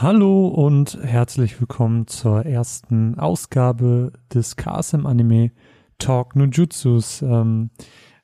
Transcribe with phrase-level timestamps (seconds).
[0.00, 5.50] Hallo und herzlich willkommen zur ersten Ausgabe des KSM Anime
[5.98, 7.20] Talk No Jutsus.
[7.20, 7.70] Ähm,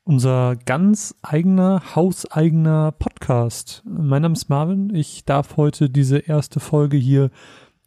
[0.05, 3.83] unser ganz eigener, hauseigener Podcast.
[3.89, 4.95] Mein Name ist Marvin.
[4.95, 7.33] Ich darf heute diese erste Folge hier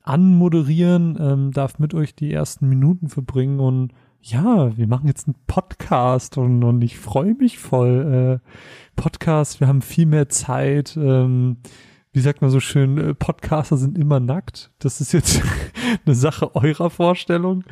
[0.03, 5.37] anmoderieren, ähm, darf mit euch die ersten Minuten verbringen und ja, wir machen jetzt einen
[5.47, 8.41] Podcast und, und ich freue mich voll.
[8.43, 10.97] Äh, Podcast, wir haben viel mehr Zeit.
[10.97, 11.59] Ähm,
[12.17, 14.71] wie sagt man so schön, äh, Podcaster sind immer nackt.
[14.79, 15.39] Das ist jetzt
[16.05, 17.63] eine Sache eurer Vorstellung.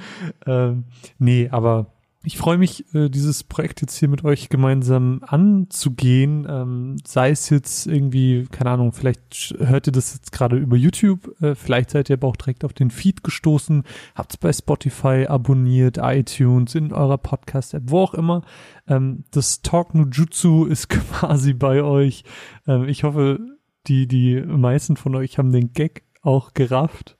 [0.46, 0.84] Ähm,
[1.18, 1.88] nee, aber
[2.24, 6.46] ich freue mich, äh, dieses Projekt jetzt hier mit euch gemeinsam anzugehen.
[6.48, 11.36] Ähm, sei es jetzt irgendwie, keine Ahnung, vielleicht hört ihr das jetzt gerade über YouTube,
[11.42, 13.84] äh, vielleicht seid ihr aber auch direkt auf den Feed gestoßen,
[14.14, 18.44] habt es bei Spotify abonniert, iTunes, in eurer Podcast-App, wo auch immer.
[18.88, 22.24] Ähm, das Talk No Jutsu ist quasi bei euch.
[22.68, 23.55] Ähm, ich hoffe,
[23.88, 27.18] die, die meisten von euch haben den Gag auch gerafft.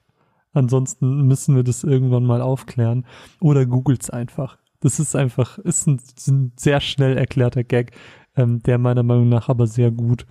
[0.52, 3.06] Ansonsten müssen wir das irgendwann mal aufklären.
[3.40, 4.58] Oder googelt's einfach.
[4.80, 7.92] Das ist einfach, ist ein, ein sehr schnell erklärter Gag,
[8.36, 10.26] ähm, der meiner Meinung nach aber sehr gut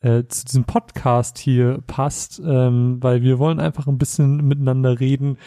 [0.00, 5.38] äh, zu diesem Podcast hier passt, ähm, weil wir wollen einfach ein bisschen miteinander reden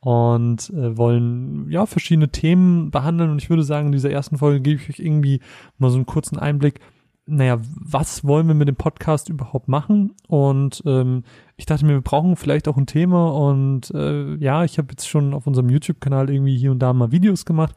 [0.00, 4.60] und äh, wollen ja verschiedene Themen behandeln und ich würde sagen, in dieser ersten Folge
[4.60, 5.40] gebe ich euch irgendwie
[5.78, 6.80] mal so einen kurzen Einblick,
[7.28, 10.14] naja, was wollen wir mit dem Podcast überhaupt machen?
[10.28, 11.24] Und ähm,
[11.56, 13.28] ich dachte mir, wir brauchen vielleicht auch ein Thema.
[13.28, 17.12] Und äh, ja, ich habe jetzt schon auf unserem YouTube-Kanal irgendwie hier und da mal
[17.12, 17.74] Videos gemacht,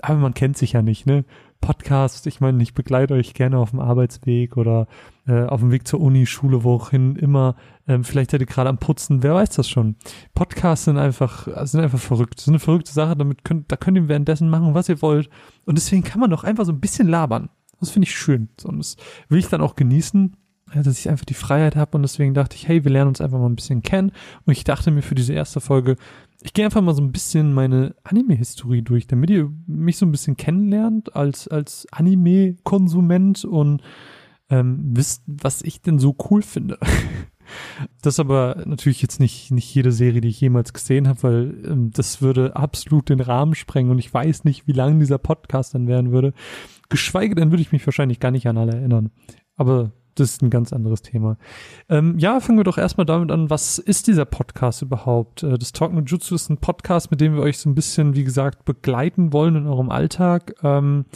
[0.00, 1.24] aber man kennt sich ja nicht, ne?
[1.60, 4.86] Podcast, ich meine, ich begleite euch gerne auf dem Arbeitsweg oder
[5.26, 7.56] äh, auf dem Weg zur Uni, Schule, wohin immer.
[7.88, 9.96] Ähm, vielleicht seid ihr gerade am Putzen, wer weiß das schon.
[10.34, 12.34] Podcasts sind einfach, sind einfach verrückt.
[12.36, 15.30] Das ist eine verrückte Sache, damit könnt, da könnt ihr währenddessen machen, was ihr wollt.
[15.64, 17.48] Und deswegen kann man doch einfach so ein bisschen labern.
[17.84, 18.48] Das finde ich schön.
[18.64, 18.96] Und das
[19.28, 20.36] will ich dann auch genießen,
[20.74, 21.96] dass ich einfach die Freiheit habe.
[21.96, 24.12] Und deswegen dachte ich, hey, wir lernen uns einfach mal ein bisschen kennen.
[24.44, 25.96] Und ich dachte mir für diese erste Folge,
[26.42, 30.12] ich gehe einfach mal so ein bisschen meine Anime-Historie durch, damit ihr mich so ein
[30.12, 33.82] bisschen kennenlernt als, als Anime-Konsument und
[34.50, 36.78] ähm, wisst, was ich denn so cool finde.
[38.02, 41.90] Das aber natürlich jetzt nicht, nicht jede Serie, die ich jemals gesehen habe, weil ähm,
[41.92, 45.86] das würde absolut den Rahmen sprengen und ich weiß nicht, wie lang dieser Podcast dann
[45.86, 46.32] werden würde.
[46.88, 49.10] Geschweige denn würde ich mich wahrscheinlich gar nicht an alle erinnern.
[49.56, 51.36] Aber das ist ein ganz anderes Thema.
[51.88, 55.42] Ähm, ja, fangen wir doch erstmal damit an, was ist dieser Podcast überhaupt?
[55.42, 58.14] Äh, das Talk No Jutsu ist ein Podcast, mit dem wir euch so ein bisschen,
[58.14, 60.54] wie gesagt, begleiten wollen in eurem Alltag.
[60.62, 61.06] Ähm,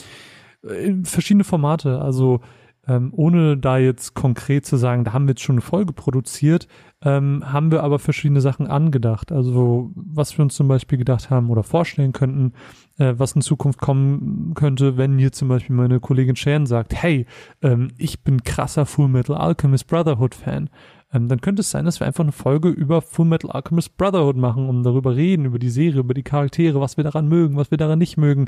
[1.04, 2.40] verschiedene Formate, also
[2.88, 6.66] ähm, ohne da jetzt konkret zu sagen, da haben wir jetzt schon eine Folge produziert,
[7.02, 9.30] ähm, haben wir aber verschiedene Sachen angedacht.
[9.30, 12.54] Also was wir uns zum Beispiel gedacht haben oder vorstellen könnten,
[12.98, 17.26] äh, was in Zukunft kommen könnte, wenn hier zum Beispiel meine Kollegin Sharon sagt, hey,
[17.62, 20.70] ähm, ich bin krasser Full Metal Alchemist Brotherhood Fan
[21.12, 24.36] ähm, dann könnte es sein, dass wir einfach eine Folge über Full Metal Alchemist Brotherhood
[24.36, 27.70] machen, um darüber reden, über die Serie, über die Charaktere, was wir daran mögen, was
[27.70, 28.46] wir daran nicht mögen.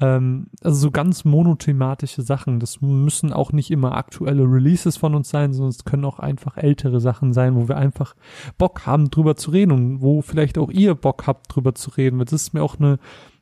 [0.00, 2.58] Ähm, also so ganz monothematische Sachen.
[2.58, 6.56] Das müssen auch nicht immer aktuelle Releases von uns sein, sondern es können auch einfach
[6.56, 8.16] ältere Sachen sein, wo wir einfach
[8.58, 12.18] Bock haben, drüber zu reden und wo vielleicht auch ihr Bock habt, drüber zu reden.
[12.18, 12.98] Das ist mir auch eine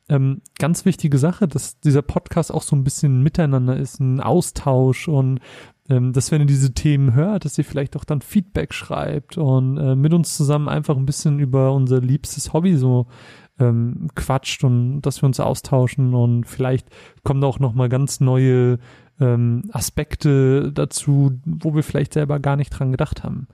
[0.09, 5.07] ähm, ganz wichtige Sache, dass dieser Podcast auch so ein bisschen miteinander ist, ein Austausch
[5.07, 5.39] und
[5.89, 9.77] ähm, dass wenn ihr diese Themen hört, dass ihr vielleicht auch dann Feedback schreibt und
[9.77, 13.07] äh, mit uns zusammen einfach ein bisschen über unser liebstes Hobby so
[13.59, 16.87] ähm, quatscht und dass wir uns austauschen und vielleicht
[17.23, 18.79] kommen da auch noch mal ganz neue
[19.19, 23.47] ähm, Aspekte dazu, wo wir vielleicht selber gar nicht dran gedacht haben.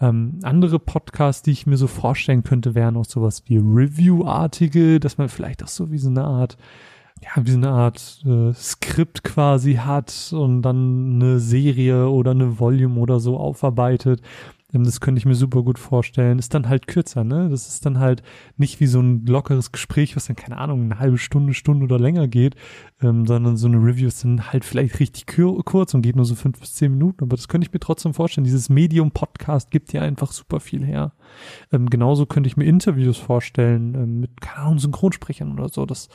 [0.00, 5.18] Ähm, andere Podcasts, die ich mir so vorstellen könnte, wären auch sowas wie Review-artige, dass
[5.18, 6.56] man vielleicht auch so wie so eine Art
[7.22, 12.58] ja, wie so eine Art äh, Skript quasi hat und dann eine Serie oder eine
[12.58, 14.20] Volume oder so aufarbeitet.
[14.72, 16.38] Ähm, das könnte ich mir super gut vorstellen.
[16.38, 17.48] Ist dann halt kürzer, ne?
[17.48, 18.22] Das ist dann halt
[18.56, 21.98] nicht wie so ein lockeres Gespräch, was dann, keine Ahnung, eine halbe Stunde, Stunde oder
[21.98, 22.56] länger geht,
[23.00, 26.34] ähm, sondern so eine Review ist dann halt vielleicht richtig kurz und geht nur so
[26.34, 27.24] fünf bis zehn Minuten.
[27.24, 28.44] Aber das könnte ich mir trotzdem vorstellen.
[28.44, 31.12] Dieses Medium-Podcast gibt ja einfach super viel her.
[31.72, 35.86] Ähm, genauso könnte ich mir Interviews vorstellen ähm, mit, keine Ahnung, Synchronsprechern oder so.
[35.86, 36.08] Das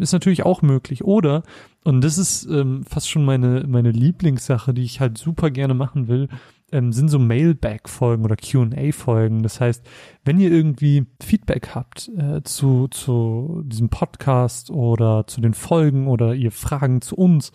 [0.00, 1.04] ist natürlich auch möglich.
[1.04, 1.42] Oder,
[1.84, 6.08] und das ist ähm, fast schon meine, meine Lieblingssache, die ich halt super gerne machen
[6.08, 6.28] will,
[6.72, 9.42] ähm, sind so Mailback-Folgen oder QA-Folgen.
[9.42, 9.84] Das heißt,
[10.24, 16.34] wenn ihr irgendwie Feedback habt äh, zu, zu diesem Podcast oder zu den Folgen oder
[16.34, 17.52] ihr Fragen zu uns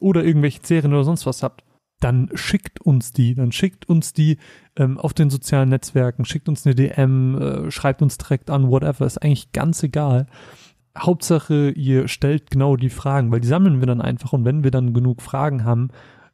[0.00, 1.62] oder irgendwelche Serien oder sonst was habt,
[2.00, 4.38] dann schickt uns die, dann schickt uns die
[4.76, 9.06] ähm, auf den sozialen Netzwerken, schickt uns eine DM, äh, schreibt uns direkt an, whatever,
[9.06, 10.26] ist eigentlich ganz egal.
[10.96, 14.70] Hauptsache, ihr stellt genau die Fragen, weil die sammeln wir dann einfach und wenn wir
[14.70, 15.88] dann genug Fragen haben,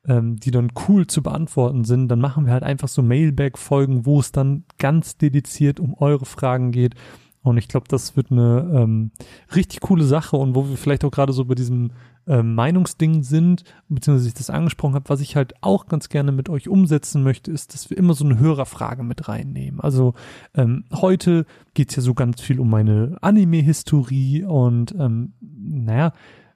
[0.07, 4.21] ähm, die dann cool zu beantworten sind, dann machen wir halt einfach so Mailback-Folgen, wo
[4.21, 6.95] es dann ganz dediziert um eure Fragen geht.
[7.43, 9.13] Und ich glaube, das wird eine ähm,
[9.55, 11.93] richtig coole Sache und wo wir vielleicht auch gerade so bei diesem
[12.27, 16.51] äh, Meinungsding sind, beziehungsweise ich das angesprochen habe, was ich halt auch ganz gerne mit
[16.51, 19.81] euch umsetzen möchte, ist, dass wir immer so eine Hörerfrage mit reinnehmen.
[19.81, 20.13] Also
[20.55, 26.13] ähm, heute geht's ja so ganz viel um meine Anime-Historie und ähm, naja,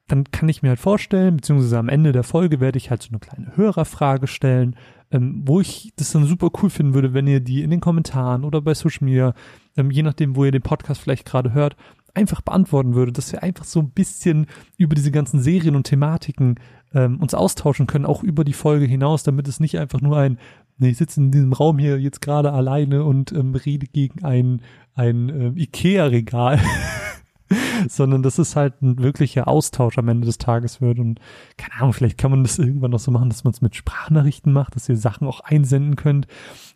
[0.06, 3.08] dann kann ich mir halt vorstellen, beziehungsweise am Ende der Folge werde ich halt so
[3.08, 4.76] eine kleine Hörerfrage stellen,
[5.14, 8.44] ähm, wo ich das dann super cool finden würde, wenn ihr die in den Kommentaren
[8.44, 9.32] oder bei Social Media,
[9.76, 11.76] ähm, je nachdem, wo ihr den Podcast vielleicht gerade hört,
[12.14, 14.46] einfach beantworten würde, dass wir einfach so ein bisschen
[14.76, 16.56] über diese ganzen Serien und Thematiken
[16.92, 20.38] ähm, uns austauschen können, auch über die Folge hinaus, damit es nicht einfach nur ein,
[20.78, 24.62] nee, ich sitze in diesem Raum hier jetzt gerade alleine und ähm, rede gegen ein,
[24.94, 26.60] ein äh, Ikea-Regal
[27.88, 30.98] sondern dass es halt ein wirklicher Austausch am Ende des Tages wird.
[30.98, 31.20] Und
[31.56, 34.52] keine Ahnung, vielleicht kann man das irgendwann noch so machen, dass man es mit Sprachnachrichten
[34.52, 36.26] macht, dass ihr Sachen auch einsenden könnt.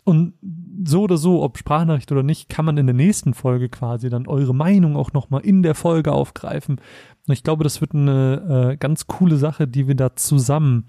[0.05, 0.35] Und
[0.87, 4.27] so oder so, ob Sprachnachricht oder nicht, kann man in der nächsten Folge quasi dann
[4.27, 6.81] eure Meinung auch nochmal in der Folge aufgreifen.
[7.27, 10.87] Und ich glaube, das wird eine äh, ganz coole Sache, die wir da zusammen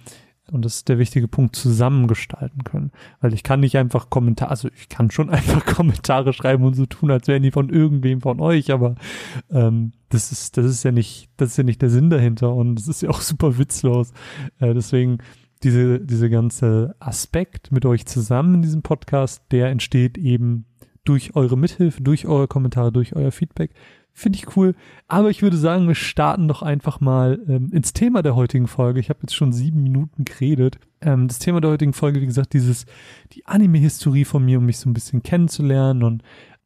[0.52, 2.92] und das ist der wichtige Punkt, zusammengestalten können.
[3.22, 6.86] Weil ich kann nicht einfach Kommentare, also ich kann schon einfach Kommentare schreiben und so
[6.86, 8.96] tun, als wären die von irgendwem von euch, aber
[9.52, 12.76] ähm, das ist, das ist ja nicht, das ist ja nicht der Sinn dahinter und
[12.76, 14.12] das ist ja auch super witzlos.
[14.60, 15.20] Äh, deswegen
[15.64, 20.66] diese, diese ganze Aspekt mit euch zusammen in diesem Podcast, der entsteht eben
[21.04, 23.72] durch eure Mithilfe, durch eure Kommentare, durch euer Feedback.
[24.14, 24.76] Finde ich cool.
[25.08, 29.00] Aber ich würde sagen, wir starten doch einfach mal ähm, ins Thema der heutigen Folge.
[29.00, 30.78] Ich habe jetzt schon sieben Minuten geredet.
[31.02, 32.86] Ähm, das Thema der heutigen Folge, wie gesagt, dieses,
[33.32, 36.04] die Anime-Historie von mir, um mich so ein bisschen kennenzulernen.
[36.04, 36.24] Und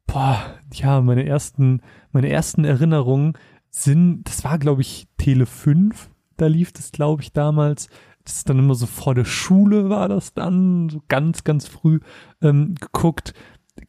[0.08, 0.44] boah,
[0.74, 1.82] ja, meine ersten,
[2.12, 3.34] meine ersten Erinnerungen
[3.70, 6.10] sind, das war, glaube ich, Tele 5.
[6.38, 7.88] Da lief das, glaube ich, damals.
[8.24, 12.00] Das ist dann immer so vor der Schule war das dann, so ganz, ganz früh
[12.42, 13.34] ähm, geguckt.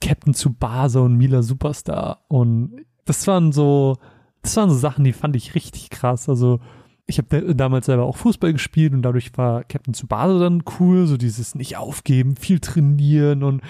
[0.01, 2.25] Captain Tsubasa und Mila Superstar.
[2.29, 3.97] Und das waren so,
[4.43, 6.29] das waren so Sachen, die fand ich richtig krass.
[6.29, 6.61] Also
[7.07, 11.17] ich habe damals selber auch Fußball gespielt und dadurch war Captain Tsubasa dann cool, so
[11.17, 13.63] dieses nicht aufgeben, viel trainieren und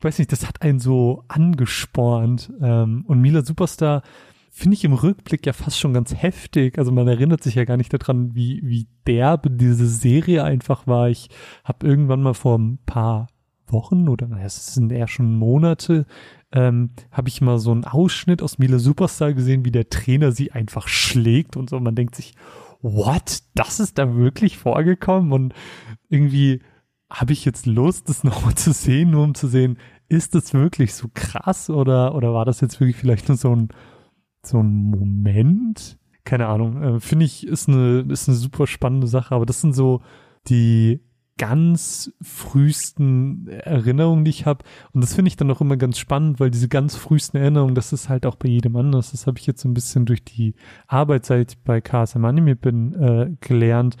[0.00, 2.52] weiß nicht, das hat einen so angespornt.
[2.60, 4.02] Ähm, und Mila Superstar
[4.50, 6.78] finde ich im Rückblick ja fast schon ganz heftig.
[6.78, 11.10] Also man erinnert sich ja gar nicht daran, wie, wie derbe diese Serie einfach war.
[11.10, 11.28] Ich
[11.64, 13.26] habe irgendwann mal vor ein paar
[13.68, 16.06] Wochen oder naja, es sind eher schon Monate,
[16.52, 20.52] ähm, habe ich mal so einen Ausschnitt aus Miele Superstar gesehen, wie der Trainer sie
[20.52, 21.76] einfach schlägt und so.
[21.76, 22.34] Und man denkt sich,
[22.82, 23.40] what?
[23.54, 25.32] Das ist da wirklich vorgekommen?
[25.32, 25.54] Und
[26.08, 26.62] irgendwie
[27.10, 29.78] habe ich jetzt Lust, das nochmal zu sehen, nur um zu sehen,
[30.08, 33.68] ist das wirklich so krass oder, oder war das jetzt wirklich vielleicht nur so ein,
[34.44, 35.98] so ein Moment?
[36.24, 36.82] Keine Ahnung.
[36.82, 40.02] Äh, Finde ich, ist eine, ist eine super spannende Sache, aber das sind so
[40.48, 41.00] die
[41.38, 44.64] ganz frühesten Erinnerungen, die ich habe.
[44.92, 47.92] Und das finde ich dann auch immer ganz spannend, weil diese ganz frühesten Erinnerungen, das
[47.92, 49.10] ist halt auch bei jedem anders.
[49.10, 50.54] Das habe ich jetzt so ein bisschen durch die
[50.86, 53.96] Arbeit, seit ich bei KSM Anime bin, äh, gelernt,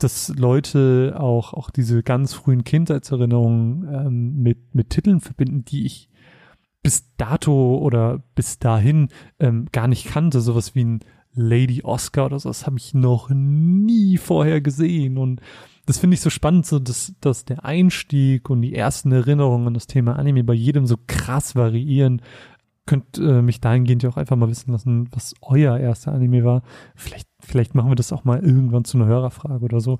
[0.00, 6.08] dass Leute auch, auch diese ganz frühen Kindheitserinnerungen ähm, mit, mit Titeln verbinden, die ich
[6.82, 9.08] bis dato oder bis dahin
[9.38, 10.40] ähm, gar nicht kannte.
[10.40, 11.00] Sowas wie ein
[11.34, 15.18] Lady Oscar oder so, das habe ich noch nie vorher gesehen.
[15.18, 15.40] Und
[15.90, 19.74] das finde ich so spannend, so dass, dass der Einstieg und die ersten Erinnerungen an
[19.74, 22.22] das Thema Anime bei jedem so krass variieren.
[22.86, 26.62] Könnt äh, mich dahingehend ja auch einfach mal wissen lassen, was euer erster Anime war.
[26.94, 29.98] Vielleicht, vielleicht machen wir das auch mal irgendwann zu einer Hörerfrage oder so.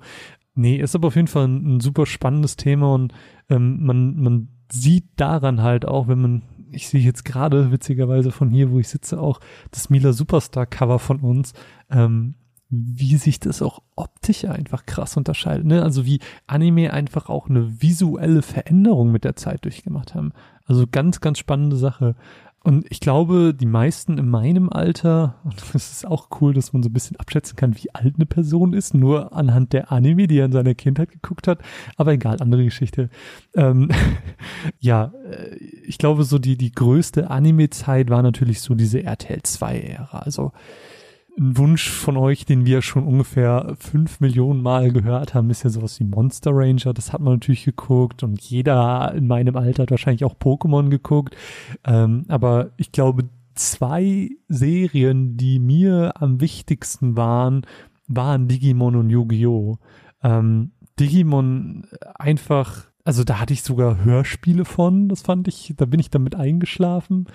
[0.55, 3.13] Nee, ist aber auf jeden Fall ein, ein super spannendes Thema und
[3.49, 8.49] ähm, man, man sieht daran halt auch, wenn man, ich sehe jetzt gerade witzigerweise von
[8.49, 11.51] hier, wo ich sitze, auch das Mila Superstar Cover von uns.
[11.89, 12.35] Ähm,
[12.71, 15.65] wie sich das auch optisch einfach krass unterscheidet.
[15.65, 15.83] Ne?
[15.83, 20.31] Also wie Anime einfach auch eine visuelle Veränderung mit der Zeit durchgemacht haben.
[20.65, 22.15] Also ganz, ganz spannende Sache.
[22.63, 26.81] Und ich glaube, die meisten in meinem Alter, und das ist auch cool, dass man
[26.81, 30.37] so ein bisschen abschätzen kann, wie alt eine Person ist, nur anhand der Anime, die
[30.37, 31.59] er in seiner Kindheit geguckt hat.
[31.97, 33.09] Aber egal, andere Geschichte.
[33.53, 33.89] Ähm,
[34.79, 40.19] ja, äh, ich glaube, so die, die größte Anime-Zeit war natürlich so diese RTL 2-Ära.
[40.19, 40.53] Also
[41.37, 45.69] ein Wunsch von euch, den wir schon ungefähr fünf Millionen Mal gehört haben, ist ja
[45.69, 46.93] sowas wie Monster Ranger.
[46.93, 51.35] Das hat man natürlich geguckt und jeder in meinem Alter hat wahrscheinlich auch Pokémon geguckt.
[51.85, 57.65] Ähm, aber ich glaube, zwei Serien, die mir am wichtigsten waren,
[58.07, 59.77] waren Digimon und Yu-Gi-Oh!
[60.23, 65.99] Ähm, Digimon einfach, also da hatte ich sogar Hörspiele von, das fand ich, da bin
[65.99, 67.27] ich damit eingeschlafen.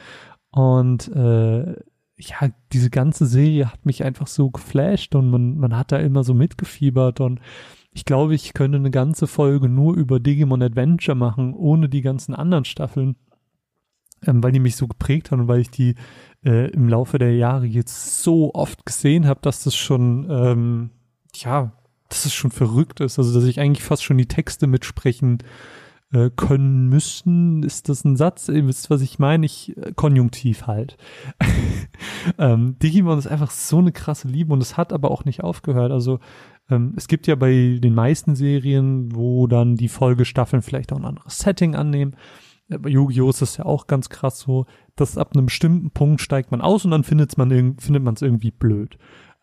[0.50, 1.76] Und äh,
[2.18, 6.24] ja, diese ganze Serie hat mich einfach so geflasht und man, man hat da immer
[6.24, 7.40] so mitgefiebert und
[7.92, 12.34] ich glaube, ich könnte eine ganze Folge nur über Digimon Adventure machen, ohne die ganzen
[12.34, 13.16] anderen Staffeln,
[14.26, 15.94] ähm, weil die mich so geprägt haben und weil ich die
[16.44, 20.90] äh, im Laufe der Jahre jetzt so oft gesehen habe, dass das schon, ähm,
[21.34, 21.72] ja,
[22.08, 23.18] dass es schon verrückt ist.
[23.18, 25.38] Also, dass ich eigentlich fast schon die Texte mitsprechen
[26.12, 27.62] äh, können müssen.
[27.62, 28.48] Ist das ein Satz?
[28.48, 29.46] Ihr wisst, was ich meine?
[29.46, 30.96] Ich, äh, konjunktiv halt.
[32.38, 35.92] ähm, Digimon ist einfach so eine krasse Liebe und es hat aber auch nicht aufgehört.
[35.92, 36.20] Also,
[36.70, 41.04] ähm, es gibt ja bei den meisten Serien, wo dann die Folgestaffeln vielleicht auch ein
[41.04, 42.16] anderes Setting annehmen.
[42.68, 43.30] Äh, bei Yu-Gi-Oh!
[43.30, 46.84] ist das ja auch ganz krass so, dass ab einem bestimmten Punkt steigt man aus
[46.84, 48.98] und dann findet man findet man es irgendwie blöd.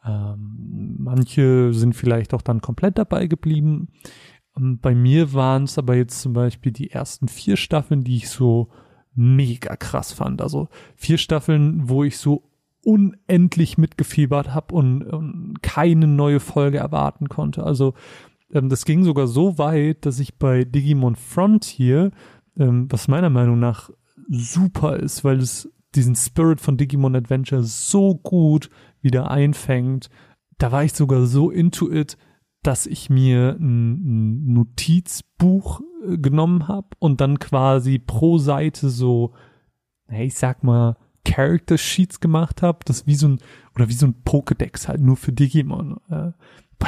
[0.05, 3.87] Ähm, manche sind vielleicht auch dann komplett dabei geblieben.
[4.55, 8.69] Bei mir waren es aber jetzt zum Beispiel die ersten vier Staffeln, die ich so
[9.15, 10.41] mega krass fand.
[10.41, 12.43] Also vier Staffeln, wo ich so
[12.83, 17.63] unendlich mitgefiebert habe und, und, keine neue Folge erwarten konnte.
[17.63, 17.93] Also
[18.51, 22.11] ähm, das ging sogar so weit, dass ich bei Digimon Frontier,
[22.57, 23.89] ähm, was meiner Meinung nach
[24.29, 28.69] super ist, weil es diesen Spirit von Digimon Adventure so gut
[29.01, 30.09] wieder einfängt.
[30.57, 32.17] Da war ich sogar so into it,
[32.63, 39.33] dass ich mir ein, Notizbuch äh, genommen habe und dann quasi pro Seite so,
[40.09, 43.39] ich sag mal, Character Sheets gemacht habe, das wie so ein
[43.75, 45.97] oder wie so ein Pokédex halt nur für Digimon.
[46.09, 46.31] Äh,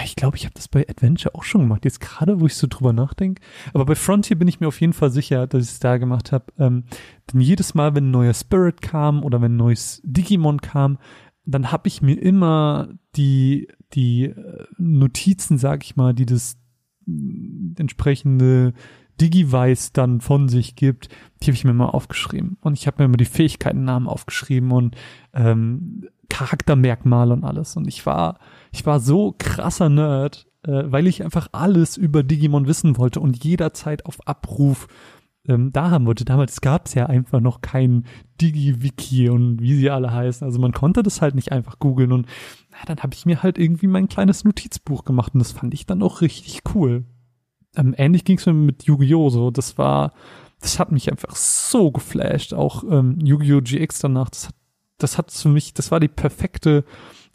[0.03, 1.85] ich glaube, ich habe das bei Adventure auch schon gemacht.
[1.85, 3.41] Jetzt gerade, wo ich so drüber nachdenke.
[3.73, 6.31] Aber bei Frontier bin ich mir auf jeden Fall sicher, dass ich es da gemacht
[6.31, 6.45] habe.
[6.59, 6.83] Ähm,
[7.31, 10.97] denn jedes Mal, wenn ein neuer Spirit kam oder wenn ein neues Digimon kam,
[11.45, 16.57] dann habe ich mir immer die, die äh, Notizen, sag ich mal, die das
[17.05, 18.73] mm, entsprechende
[19.21, 21.09] Digivice dann von sich gibt,
[21.41, 22.57] die habe ich mir mal aufgeschrieben.
[22.61, 24.95] Und ich habe mir immer die Fähigkeitennamen aufgeschrieben und
[25.33, 27.77] ähm, Charaktermerkmale und alles.
[27.77, 28.39] Und ich war,
[28.71, 33.43] ich war so krasser Nerd, äh, weil ich einfach alles über Digimon wissen wollte und
[33.43, 34.87] jederzeit auf Abruf
[35.47, 36.25] ähm, da haben wollte.
[36.25, 38.05] Damals gab es ja einfach noch kein
[38.41, 40.45] Digi-Wiki und wie sie alle heißen.
[40.45, 42.27] Also man konnte das halt nicht einfach googeln und
[42.71, 45.85] na, dann habe ich mir halt irgendwie mein kleines Notizbuch gemacht und das fand ich
[45.85, 47.05] dann auch richtig cool.
[47.75, 49.29] Ähm, ähnlich ging es mir mit Yu-Gi-Oh!
[49.29, 49.51] so.
[49.51, 50.13] Das war,
[50.61, 52.53] das hat mich einfach so geflasht.
[52.53, 53.61] Auch ähm, Yu-Gi-Oh!
[53.61, 54.55] GX danach, das hat,
[54.97, 56.85] das hat für mich, das war die perfekte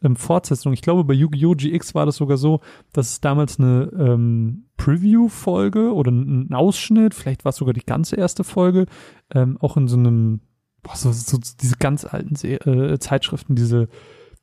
[0.03, 0.73] ähm, Fortsetzung.
[0.73, 1.55] Ich glaube, bei Yu-Gi-Oh!
[1.55, 2.61] GX war das sogar so,
[2.93, 8.17] dass es damals eine ähm, Preview-Folge oder ein Ausschnitt, vielleicht war es sogar die ganze
[8.17, 8.87] erste Folge,
[9.35, 10.41] ähm, auch in so einem,
[10.83, 13.89] boah, so, so diese ganz alten Se äh, Zeitschriften, diese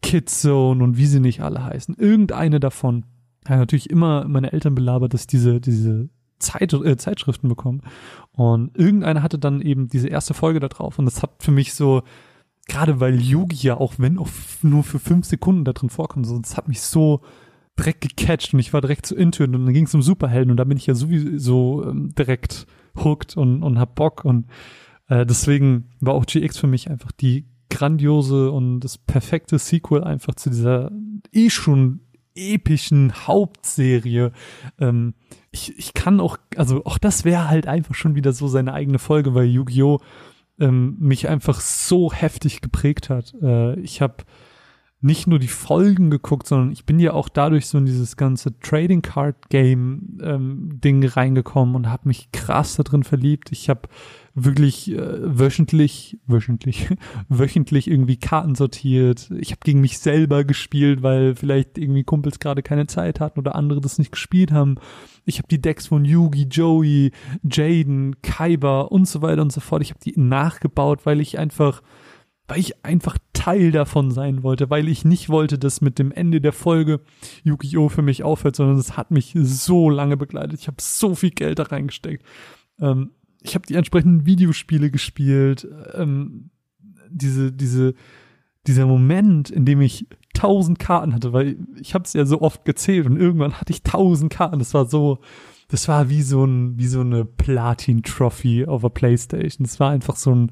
[0.02, 1.96] Kidzone und wie sie nicht alle heißen.
[1.96, 3.06] Irgendeine davon.
[3.48, 6.10] Ja, natürlich immer meine Eltern belabert, dass diese, diese
[6.40, 7.82] Zeit, äh, Zeitschriften bekommen.
[8.32, 11.00] Und irgendeiner hatte dann eben diese erste Folge da drauf.
[11.00, 12.04] Und das hat für mich so,
[12.68, 14.30] gerade weil Yugi ja auch wenn auch
[14.62, 17.22] nur für fünf Sekunden da drin vorkommt, so, das hat mich so
[17.78, 20.58] direkt gecatcht und ich war direkt so into und dann ging es um Superhelden und
[20.58, 24.48] da bin ich ja sowieso ähm, direkt hooked und, und hab Bock und
[25.08, 30.36] äh, deswegen war auch GX für mich einfach die grandiose und das perfekte Sequel einfach
[30.36, 30.92] zu dieser
[31.32, 32.02] eh schon
[32.36, 34.32] epischen Hauptserie.
[34.80, 35.14] Ähm,
[35.52, 39.00] ich, ich kann auch, also auch das wäre halt einfach schon wieder so seine eigene
[39.00, 40.00] Folge, weil Yu-Gi-Oh!
[40.60, 43.34] Ähm, mich einfach so heftig geprägt hat.
[43.42, 44.24] Äh, ich habe
[45.00, 48.60] nicht nur die Folgen geguckt, sondern ich bin ja auch dadurch so in dieses ganze
[48.60, 53.52] Trading Card Game ähm, Ding reingekommen und habe mich krass da drin verliebt.
[53.52, 53.82] Ich habe
[54.34, 56.90] wirklich äh, wöchentlich, wöchentlich,
[57.30, 59.30] wöchentlich irgendwie Karten sortiert.
[59.40, 63.56] Ich habe gegen mich selber gespielt, weil vielleicht irgendwie Kumpels gerade keine Zeit hatten oder
[63.56, 64.76] andere das nicht gespielt haben.
[65.26, 67.12] Ich habe die Decks von Yugi, Joey,
[67.44, 69.84] Jaden, Kaiba und so weiter und so fort.
[69.84, 71.84] Ich habe die nachgebaut, weil ich einfach
[72.48, 76.40] weil ich einfach Teil davon sein wollte, weil ich nicht wollte, dass mit dem Ende
[76.42, 77.02] der Folge
[77.44, 77.90] Yu-Gi-Oh!
[77.90, 80.60] für mich aufhört, sondern es hat mich so lange begleitet.
[80.60, 82.26] Ich habe so viel Geld da reingesteckt.
[82.80, 83.12] Ähm,
[83.42, 85.68] ich habe die entsprechenden Videospiele gespielt.
[85.94, 86.50] Ähm,
[87.10, 87.94] diese, diese,
[88.66, 92.64] dieser Moment, in dem ich tausend Karten hatte, weil ich habe es ja so oft
[92.64, 94.60] gezählt und irgendwann hatte ich tausend Karten.
[94.60, 95.20] Das war so,
[95.68, 99.66] das war wie so ein, wie so eine Platin-Trophy auf der Playstation.
[99.66, 100.52] Das war einfach so ein,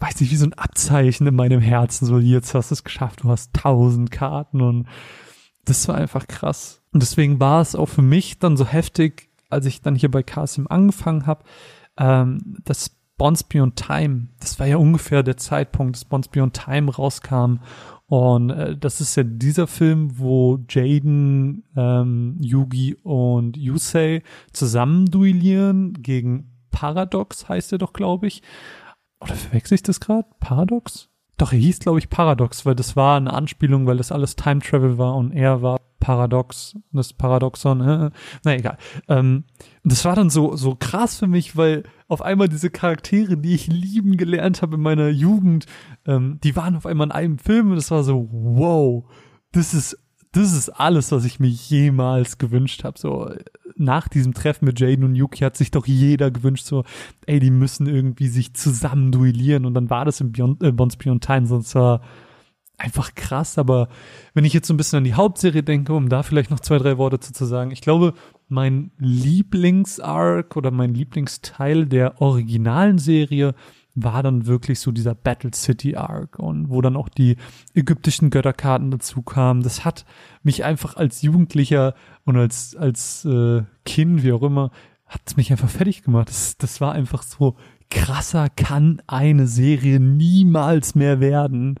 [0.00, 3.22] weiß nicht, wie so ein Abzeichen in meinem Herzen, so jetzt hast du es geschafft,
[3.22, 4.88] du hast tausend Karten und
[5.64, 6.82] das war einfach krass.
[6.92, 10.22] Und deswegen war es auch für mich dann so heftig, als ich dann hier bei
[10.22, 11.44] Kasim angefangen habe,
[11.98, 16.90] ähm, das Bonds Beyond Time, das war ja ungefähr der Zeitpunkt, dass Bonds Beyond Time
[16.90, 17.58] rauskam.
[18.06, 24.22] Und äh, das ist ja dieser Film, wo Jaden, ähm, Yugi und Yusei
[24.54, 28.42] zusammen duellieren gegen Paradox, heißt er doch, glaube ich.
[29.20, 30.28] Oder verwechsel ich das gerade?
[30.40, 31.10] Paradox?
[31.40, 34.60] doch, er hieß, glaube ich, Paradox, weil das war eine Anspielung, weil das alles Time
[34.60, 38.10] Travel war und er war Paradox, das Paradoxon, äh,
[38.44, 38.78] na egal.
[39.08, 39.44] Ähm,
[39.82, 43.68] das war dann so, so krass für mich, weil auf einmal diese Charaktere, die ich
[43.68, 45.66] lieben gelernt habe in meiner Jugend,
[46.06, 49.04] ähm, die waren auf einmal in einem Film und das war so, wow,
[49.52, 49.98] das ist,
[50.32, 52.98] das ist alles, was ich mir jemals gewünscht habe.
[52.98, 53.32] So,
[53.76, 56.84] nach diesem Treffen mit Jaden und Yuki hat sich doch jeder gewünscht, so,
[57.26, 59.66] ey, die müssen irgendwie sich zusammen duellieren.
[59.66, 62.02] Und dann war das im Beyond, äh, Bonds Beyond Time, sonst war
[62.80, 63.88] einfach krass, aber
[64.32, 66.78] wenn ich jetzt so ein bisschen an die Hauptserie denke, um da vielleicht noch zwei,
[66.78, 68.14] drei Worte zu, zu sagen, ich glaube,
[68.48, 73.54] mein Lieblingsarc oder mein Lieblingsteil der originalen Serie
[73.94, 77.36] war dann wirklich so dieser Battle City Arc und wo dann auch die
[77.74, 79.62] ägyptischen Götterkarten dazu kamen.
[79.62, 80.04] Das hat
[80.42, 81.94] mich einfach als Jugendlicher
[82.24, 84.70] und als, als äh, Kind, wie auch immer,
[85.06, 86.28] hat mich einfach fertig gemacht.
[86.28, 87.56] Das, das war einfach so
[87.90, 91.78] krasser kann eine Serie niemals mehr werden.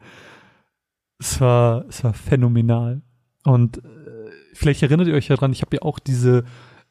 [1.18, 3.02] Es war, es war phänomenal.
[3.44, 6.44] Und äh, vielleicht erinnert ihr euch ja dran, ich habe ja auch diese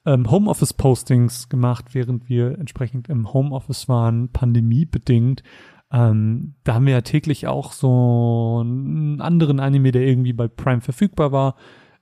[0.05, 5.43] ähm, Homeoffice-Postings gemacht, während wir entsprechend im Homeoffice waren, pandemiebedingt.
[5.91, 10.81] Ähm, da haben wir ja täglich auch so einen anderen Anime, der irgendwie bei Prime
[10.81, 11.55] verfügbar war,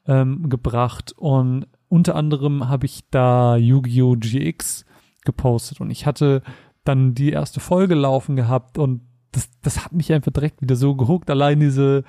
[0.05, 1.13] ähm, gebracht.
[1.17, 4.15] Und unter anderem habe ich da Yu-Gi-Oh!
[4.17, 4.85] GX
[5.23, 5.81] gepostet.
[5.81, 6.41] Und ich hatte
[6.83, 9.01] dann die erste Folge laufen gehabt und
[9.31, 11.29] das, das hat mich einfach direkt wieder so gehuckt.
[11.29, 12.03] Allein diese,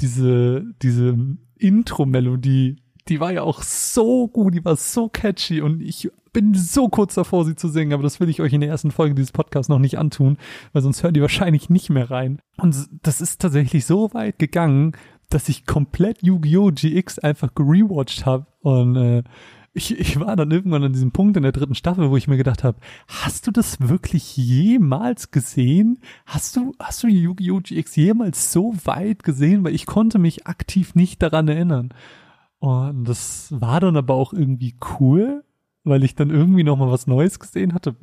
[0.00, 1.18] diese, diese
[1.56, 2.76] Intro-Melodie,
[3.08, 7.14] die war ja auch so gut, die war so catchy und ich bin so kurz
[7.14, 9.68] davor, sie zu singen, aber das will ich euch in der ersten Folge dieses Podcasts
[9.68, 10.38] noch nicht antun,
[10.72, 12.40] weil sonst hören die wahrscheinlich nicht mehr rein.
[12.56, 14.92] Und das ist tatsächlich so weit gegangen,
[15.28, 16.70] dass ich komplett Yu-Gi-Oh!
[16.72, 19.22] GX einfach gerewatcht habe und äh,
[19.74, 22.36] ich, ich war dann irgendwann an diesem Punkt in der dritten Staffel, wo ich mir
[22.36, 22.78] gedacht habe,
[23.08, 25.98] hast du das wirklich jemals gesehen?
[26.26, 27.60] Hast du, hast du Yu-Gi-Oh!
[27.60, 29.64] GX jemals so weit gesehen?
[29.64, 31.94] Weil ich konnte mich aktiv nicht daran erinnern.
[32.62, 35.42] Und das war dann aber auch irgendwie cool,
[35.82, 37.96] weil ich dann irgendwie noch mal was Neues gesehen hatte.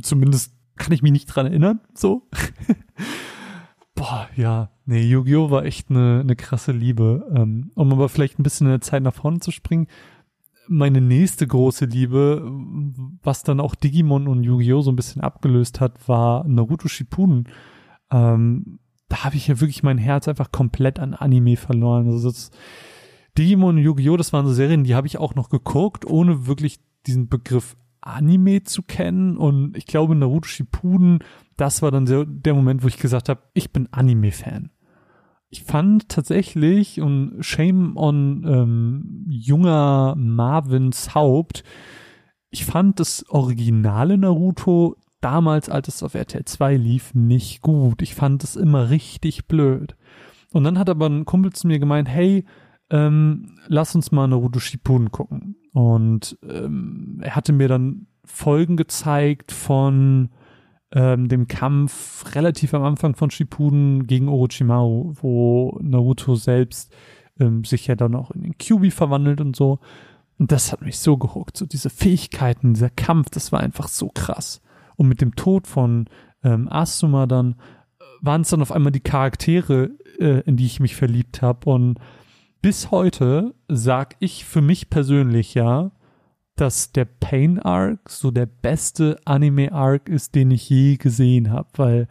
[0.00, 2.26] Zumindest kann ich mich nicht dran erinnern, so.
[3.94, 5.50] Boah, ja, nee, Yu-Gi-Oh!
[5.50, 7.30] war echt eine, eine krasse Liebe.
[7.34, 9.86] Ähm, um aber vielleicht ein bisschen in der Zeit nach vorne zu springen,
[10.66, 12.50] meine nächste große Liebe,
[13.22, 14.80] was dann auch Digimon und Yu-Gi-Oh!
[14.80, 17.50] so ein bisschen abgelöst hat, war Naruto Shippuden.
[18.10, 18.78] Ähm,
[19.10, 22.06] da habe ich ja wirklich mein Herz einfach komplett an Anime verloren.
[22.06, 22.50] Also das,
[23.38, 24.16] Digimon und Yu-Gi-Oh!
[24.16, 28.62] das waren so Serien, die habe ich auch noch geguckt, ohne wirklich diesen Begriff Anime
[28.64, 29.36] zu kennen.
[29.36, 31.20] Und ich glaube, Naruto Shippuden,
[31.56, 34.70] das war dann der, Moment, wo ich gesagt habe, ich bin Anime-Fan
[35.48, 41.62] ich fand tatsächlich, und Shame on ähm, junger Marvins Haupt,
[42.50, 48.02] ich fand das originale Naruto damals, als es auf RTL 2 lief, nicht gut.
[48.02, 49.96] Ich fand es immer richtig blöd.
[50.52, 52.44] Und dann hat aber ein Kumpel zu mir gemeint, hey,
[52.90, 55.56] ähm, lass uns mal Naruto Shippuden gucken.
[55.72, 60.30] Und ähm, er hatte mir dann Folgen gezeigt von
[60.92, 66.94] ähm, dem Kampf relativ am Anfang von Shippuden gegen Orochimaru, wo Naruto selbst
[67.38, 69.80] ähm, sich ja dann auch in den Kyubi verwandelt und so.
[70.38, 74.08] Und das hat mich so gehuckt, so diese Fähigkeiten, dieser Kampf, das war einfach so
[74.08, 74.60] krass.
[74.96, 76.06] Und mit dem Tod von
[76.42, 77.52] ähm, Asuma dann
[77.98, 81.70] äh, waren es dann auf einmal die Charaktere, äh, in die ich mich verliebt habe.
[81.70, 81.98] Und
[82.66, 85.92] bis heute sag ich für mich persönlich ja,
[86.56, 91.68] dass der Pain Arc so der beste Anime Arc ist, den ich je gesehen habe,
[91.76, 92.08] weil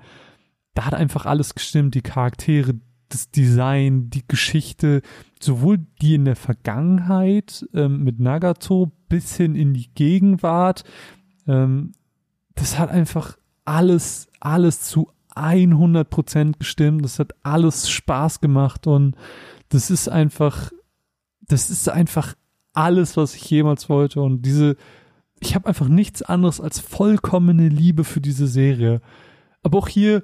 [0.74, 2.76] da hat einfach alles gestimmt, die Charaktere,
[3.10, 5.02] das Design, die Geschichte,
[5.41, 10.86] sowohl die in der Vergangenheit ähm, mit Nagato bis hin in die Gegenwart.
[11.50, 11.91] Ähm,
[12.54, 17.04] das hat einfach alles, alles zu 100 Prozent gestimmt.
[17.04, 19.18] Das hat alles Spaß gemacht und
[19.69, 20.71] das ist einfach,
[21.41, 22.36] das ist einfach
[22.73, 24.21] alles, was ich jemals wollte.
[24.21, 24.75] Und diese,
[25.39, 29.01] ich habe einfach nichts anderes als vollkommene Liebe für diese Serie.
[29.63, 30.23] Aber auch hier,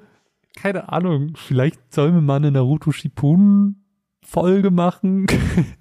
[0.56, 3.84] keine Ahnung, vielleicht sollen wir mal eine Naruto Shippuden
[4.24, 5.26] Folge machen.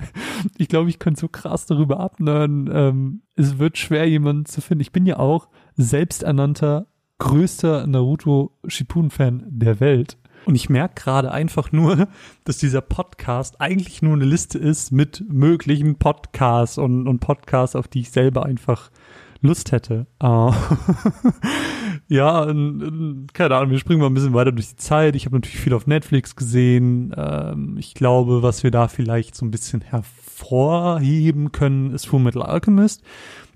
[0.58, 2.70] ich glaube, ich könnte so krass darüber abnörden.
[2.74, 4.82] Ähm, es wird schwer, jemanden zu finden.
[4.82, 6.88] Ich bin ja auch selbsternannter
[7.20, 10.18] größter Naruto Shippuden Fan der Welt.
[10.46, 12.08] Und ich merke gerade einfach nur,
[12.44, 17.88] dass dieser Podcast eigentlich nur eine Liste ist mit möglichen Podcasts und, und Podcasts, auf
[17.88, 18.92] die ich selber einfach
[19.42, 20.06] Lust hätte.
[20.24, 20.54] Uh,
[22.08, 25.16] ja, keine Ahnung, wir springen mal ein bisschen weiter durch die Zeit.
[25.16, 27.14] Ich habe natürlich viel auf Netflix gesehen.
[27.18, 32.44] Ähm, ich glaube, was wir da vielleicht so ein bisschen hervorheben können, ist Full Metal
[32.44, 33.02] Alchemist.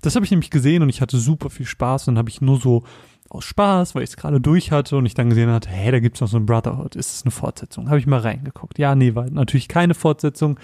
[0.02, 2.08] Das habe ich nämlich gesehen und ich hatte super viel Spaß.
[2.08, 2.82] Und habe ich nur so
[3.30, 6.00] aus Spaß, weil ich es gerade durch hatte und ich dann gesehen hatte, hey, da
[6.00, 7.88] gibt's noch so ein Brotherhood, ist es eine Fortsetzung?
[7.88, 8.78] Habe ich mal reingeguckt.
[8.78, 10.58] Ja, nee, war natürlich keine Fortsetzung,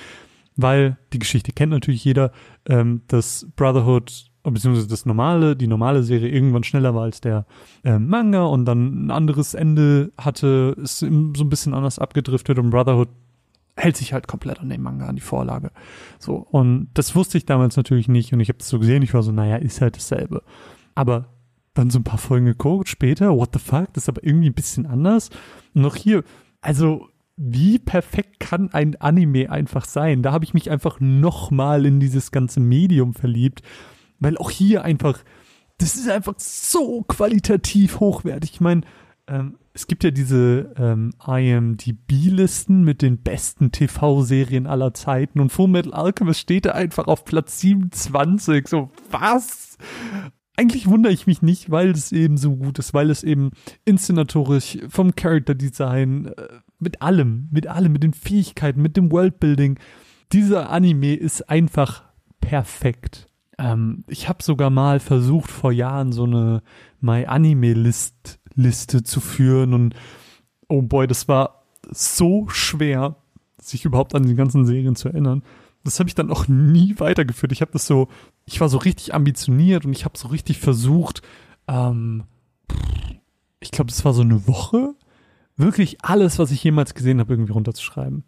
[0.57, 2.33] weil die Geschichte kennt natürlich jeder,
[2.68, 7.46] ähm, das Brotherhood beziehungsweise das normale, die normale Serie irgendwann schneller war als der
[7.85, 12.70] äh, Manga und dann ein anderes Ende hatte, ist so ein bisschen anders abgedriftet und
[12.70, 13.09] Brotherhood
[13.77, 15.70] hält sich halt komplett an den Manga, an die Vorlage.
[16.18, 19.14] So, und das wusste ich damals natürlich nicht und ich habe das so gesehen, ich
[19.14, 20.42] war so, naja, ist halt dasselbe.
[20.94, 21.29] Aber
[21.74, 24.54] dann so ein paar Folgen geguckt, später, what the fuck, das ist aber irgendwie ein
[24.54, 25.30] bisschen anders.
[25.74, 26.22] Und noch hier,
[26.61, 30.22] also wie perfekt kann ein Anime einfach sein?
[30.22, 33.62] Da habe ich mich einfach nochmal in dieses ganze Medium verliebt,
[34.18, 35.18] weil auch hier einfach,
[35.78, 38.52] das ist einfach so qualitativ hochwertig.
[38.52, 38.82] Ich meine,
[39.26, 45.68] ähm, es gibt ja diese ähm, IMDb-Listen mit den besten TV-Serien aller Zeiten und Full
[45.68, 48.68] Metal Alchemist steht da einfach auf Platz 27.
[48.68, 49.78] So, was?
[50.62, 53.51] Eigentlich wundere ich mich nicht, weil es eben so gut ist, weil es eben
[53.85, 59.81] inszenatorisch vom Character Design, äh, mit allem, mit allem, mit den Fähigkeiten, mit dem Worldbuilding,
[60.33, 62.05] dieser Anime ist einfach
[62.40, 63.27] perfekt.
[63.59, 66.62] Ähm, ich habe sogar mal versucht, vor Jahren so eine
[67.01, 69.96] My Anime List Liste zu führen und
[70.68, 73.16] oh boy, das war so schwer,
[73.61, 75.42] sich überhaupt an die ganzen Serien zu erinnern.
[75.85, 77.53] Das habe ich dann auch nie weitergeführt.
[77.53, 78.09] Ich habe das so
[78.45, 81.23] ich war so richtig ambitioniert und ich habe so richtig versucht,
[81.68, 82.25] ähm,
[83.61, 84.95] ich glaube, das war so eine Woche,
[85.57, 88.25] wirklich alles, was ich jemals gesehen habe, irgendwie runterzuschreiben.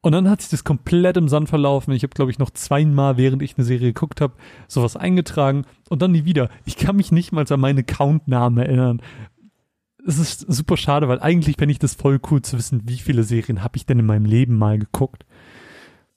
[0.00, 1.92] Und dann hat sich das komplett im Sand verlaufen.
[1.92, 4.34] Ich habe, glaube ich, noch zweimal, während ich eine Serie geguckt habe,
[4.68, 6.50] sowas eingetragen und dann nie wieder.
[6.64, 9.02] Ich kann mich nicht mal an meinen Accountnamen erinnern.
[10.06, 13.24] Es ist super schade, weil eigentlich fände ich das voll cool zu wissen, wie viele
[13.24, 15.26] Serien habe ich denn in meinem Leben mal geguckt.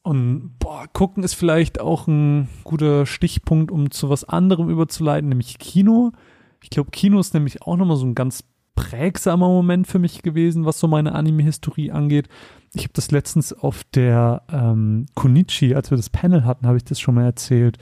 [0.04, 5.60] Und boah, gucken ist vielleicht auch ein guter Stichpunkt, um zu was anderem überzuleiten, nämlich
[5.60, 6.12] Kino.
[6.64, 8.44] Ich glaube, Kino ist nämlich auch nochmal so ein ganz
[8.76, 12.30] prägsamer Moment für mich gewesen, was so meine Anime-Historie angeht.
[12.74, 16.86] Ich habe das letztens auf der ähm, Konichi, als wir das Panel hatten, habe ich
[16.86, 17.78] das schon mal erzählt.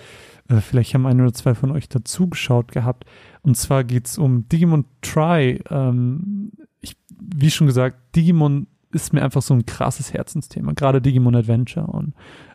[0.50, 3.06] Äh, vielleicht haben ein oder zwei von euch dazugeschaut gehabt.
[3.44, 5.62] Und zwar geht's um Digimon Try.
[5.70, 6.52] Ähm,
[6.82, 11.88] ich, wie schon gesagt, Digimon ist mir einfach so ein krasses Herzensthema, gerade Digimon Adventure.
[11.88, 12.14] Und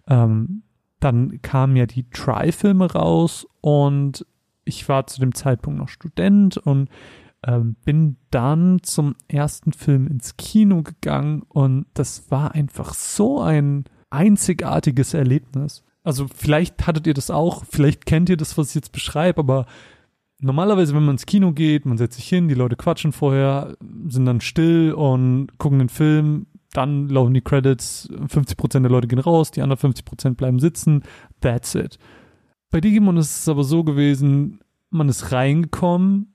[0.09, 0.63] ähm,
[1.01, 4.27] dann kamen ja die Try-Filme raus und
[4.65, 6.89] ich war zu dem Zeitpunkt noch Student und
[7.47, 13.85] ähm, bin dann zum ersten Film ins Kino gegangen und das war einfach so ein
[14.11, 15.85] einzigartiges Erlebnis.
[16.03, 19.67] Also vielleicht hattet ihr das auch, vielleicht kennt ihr das, was ich jetzt beschreibe, aber
[20.45, 23.77] normalerweise, wenn man ins Kino geht, man setzt sich hin, die Leute quatschen vorher,
[24.09, 29.19] sind dann still und gucken den Film, dann laufen die Credits, 50% der Leute gehen
[29.19, 31.03] raus, die anderen 50% bleiben sitzen,
[31.41, 31.99] that's it.
[32.71, 36.35] Bei Digimon ist es aber so gewesen, man ist reingekommen,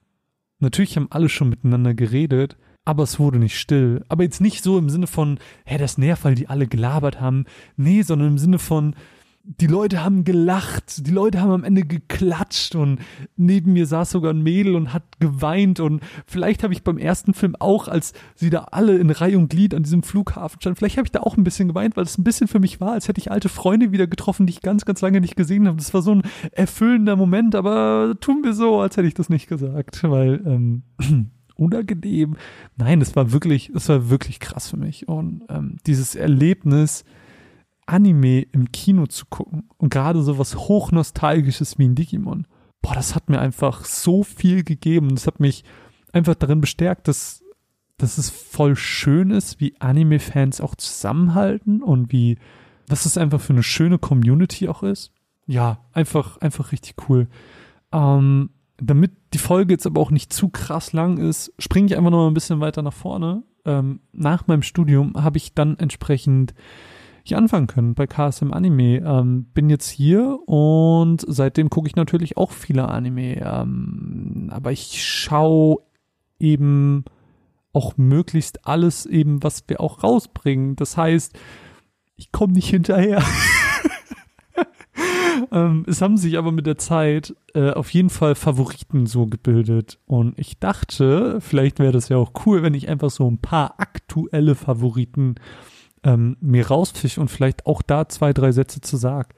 [0.59, 4.03] natürlich haben alle schon miteinander geredet, aber es wurde nicht still.
[4.07, 7.45] Aber jetzt nicht so im Sinne von, hä, das nervt, weil die alle gelabert haben.
[7.75, 8.95] Nee, sondern im Sinne von,
[9.57, 12.99] die Leute haben gelacht, die Leute haben am Ende geklatscht und
[13.35, 17.33] neben mir saß sogar ein Mädel und hat geweint und vielleicht habe ich beim ersten
[17.33, 20.97] Film auch, als sie da alle in Reihe und Glied an diesem Flughafen standen, vielleicht
[20.97, 23.07] habe ich da auch ein bisschen geweint, weil es ein bisschen für mich war, als
[23.07, 25.77] hätte ich alte Freunde wieder getroffen, die ich ganz, ganz lange nicht gesehen habe.
[25.77, 29.47] Das war so ein erfüllender Moment, aber tun wir so, als hätte ich das nicht
[29.47, 30.83] gesagt, weil ähm,
[31.55, 32.37] unangenehm.
[32.77, 37.03] Nein, es war wirklich, es war wirklich krass für mich und ähm, dieses Erlebnis,
[37.89, 42.45] Anime im Kino zu gucken und gerade so was hochnostalgisches wie ein Digimon,
[42.81, 45.15] boah, das hat mir einfach so viel gegeben.
[45.15, 45.63] Das hat mich
[46.13, 47.43] einfach darin bestärkt, dass,
[47.97, 52.37] dass es voll schön ist, wie Anime-Fans auch zusammenhalten und wie,
[52.87, 55.11] was es einfach für eine schöne Community auch ist.
[55.45, 57.27] Ja, einfach, einfach richtig cool.
[57.91, 62.11] Ähm, damit die Folge jetzt aber auch nicht zu krass lang ist, springe ich einfach
[62.11, 63.43] noch mal ein bisschen weiter nach vorne.
[63.65, 66.53] Ähm, nach meinem Studium habe ich dann entsprechend
[67.29, 68.97] hier anfangen können bei KSM Anime.
[68.97, 73.41] Ähm, bin jetzt hier und seitdem gucke ich natürlich auch viele Anime.
[73.41, 75.77] Ähm, aber ich schaue
[76.39, 77.05] eben
[77.73, 80.75] auch möglichst alles eben, was wir auch rausbringen.
[80.75, 81.37] Das heißt,
[82.15, 83.23] ich komme nicht hinterher.
[85.51, 89.99] ähm, es haben sich aber mit der Zeit äh, auf jeden Fall Favoriten so gebildet.
[90.05, 93.79] Und ich dachte, vielleicht wäre das ja auch cool, wenn ich einfach so ein paar
[93.79, 95.35] aktuelle Favoriten
[96.03, 99.35] ähm, mir rausfische und vielleicht auch da zwei, drei Sätze zu sag.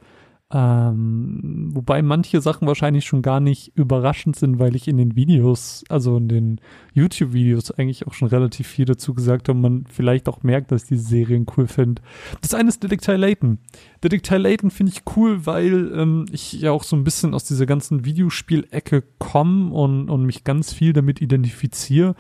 [0.53, 5.85] Ähm, wobei manche Sachen wahrscheinlich schon gar nicht überraschend sind, weil ich in den Videos,
[5.87, 6.61] also in den
[6.93, 10.83] YouTube-Videos eigentlich auch schon relativ viel dazu gesagt habe und man vielleicht auch merkt, dass
[10.83, 12.01] ich diese Serien cool finde.
[12.41, 13.59] Das eine ist Detektiv Layton.
[14.03, 17.65] Detektiv Layton finde ich cool, weil ähm, ich ja auch so ein bisschen aus dieser
[17.65, 22.15] ganzen Videospielecke komme und, und mich ganz viel damit identifiziere.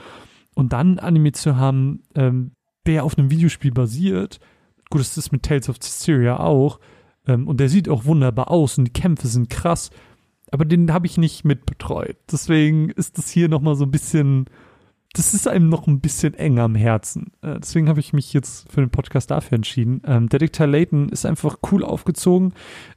[0.53, 2.51] Und dann Anime zu haben, ähm,
[2.85, 4.39] der auf einem Videospiel basiert,
[4.89, 6.79] gut, das ist mit Tales of Systeria auch,
[7.27, 9.89] ähm, und der sieht auch wunderbar aus und die Kämpfe sind krass.
[10.51, 12.17] Aber den habe ich nicht mitbetreut.
[12.31, 14.45] Deswegen ist das hier nochmal so ein bisschen,
[15.13, 17.31] das ist einem noch ein bisschen enger am Herzen.
[17.41, 20.01] Äh, deswegen habe ich mich jetzt für den Podcast dafür entschieden.
[20.05, 22.53] Ähm, Detektiv Layton ist einfach cool aufgezogen.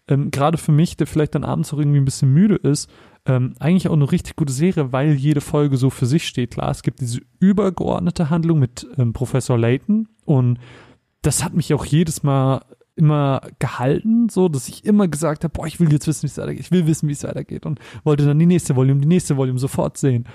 [0.08, 2.90] Ähm, Gerade für mich, der vielleicht dann abends auch irgendwie ein bisschen müde ist.
[3.26, 6.52] Ähm, eigentlich auch eine richtig gute Serie, weil jede Folge so für sich steht.
[6.52, 10.58] Klar, es gibt diese übergeordnete Handlung mit ähm, Professor Layton und
[11.22, 12.62] das hat mich auch jedes Mal
[12.96, 16.38] immer gehalten, so dass ich immer gesagt habe, boah, ich will jetzt wissen, wie es
[16.38, 19.36] weitergeht, ich will wissen, wie es weitergeht und wollte dann die nächste Volume, die nächste
[19.36, 20.26] Volume sofort sehen.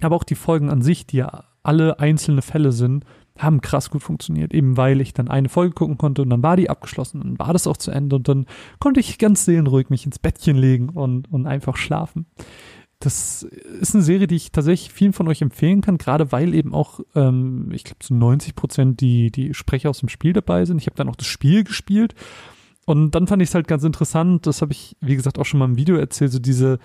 [0.00, 3.04] Aber auch die Folgen an sich, die ja alle einzelne Fälle sind,
[3.42, 6.56] haben krass gut funktioniert, eben weil ich dann eine Folge gucken konnte und dann war
[6.56, 8.46] die abgeschlossen, dann war das auch zu Ende und dann
[8.78, 12.26] konnte ich ganz seelenruhig mich ins Bettchen legen und, und einfach schlafen.
[12.98, 16.74] Das ist eine Serie, die ich tatsächlich vielen von euch empfehlen kann, gerade weil eben
[16.74, 20.78] auch, ähm, ich glaube, so 90 Prozent die, die Sprecher aus dem Spiel dabei sind.
[20.78, 22.14] Ich habe dann auch das Spiel gespielt
[22.84, 25.60] und dann fand ich es halt ganz interessant, das habe ich, wie gesagt, auch schon
[25.60, 26.78] mal im Video erzählt, so diese,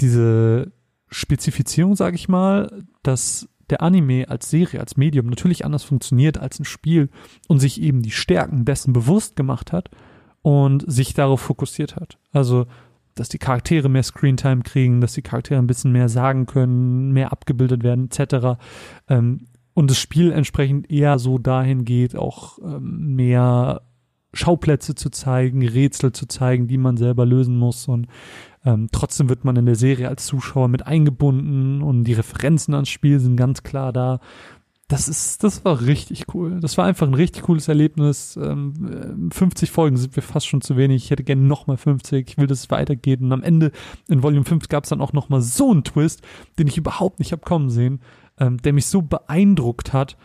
[0.00, 0.70] diese
[1.10, 6.58] Spezifizierung, sage ich mal, dass der Anime als Serie, als Medium natürlich anders funktioniert als
[6.58, 7.10] ein Spiel
[7.48, 9.90] und sich eben die Stärken dessen bewusst gemacht hat
[10.42, 12.18] und sich darauf fokussiert hat.
[12.32, 12.66] Also
[13.18, 17.32] dass die Charaktere mehr Screentime kriegen, dass die Charaktere ein bisschen mehr sagen können, mehr
[17.32, 18.60] abgebildet werden, etc.
[19.08, 23.82] Ähm, und das Spiel entsprechend eher so dahin geht, auch ähm, mehr
[24.32, 27.88] Schauplätze zu zeigen, Rätsel zu zeigen, die man selber lösen muss.
[27.88, 28.06] Und
[28.68, 32.90] ähm, trotzdem wird man in der Serie als Zuschauer mit eingebunden und die Referenzen ans
[32.90, 34.20] Spiel sind ganz klar da
[34.90, 36.60] das ist, das war richtig cool.
[36.60, 38.38] Das war einfach ein richtig cooles Erlebnis.
[38.42, 41.04] Ähm, 50 Folgen sind wir fast schon zu wenig.
[41.04, 42.26] Ich hätte gerne nochmal 50.
[42.26, 43.20] Ich will, dass es weitergeht.
[43.20, 43.70] Und am Ende
[44.08, 46.22] in Volume 5 gab es dann auch nochmal so einen Twist,
[46.58, 48.00] den ich überhaupt nicht hab kommen sehen,
[48.38, 50.16] ähm, der mich so beeindruckt hat,